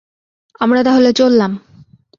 [0.59, 1.51] আমরা তাহলে চললাম।